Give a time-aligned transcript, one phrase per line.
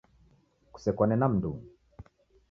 [0.73, 1.69] Kusekwane na mndungi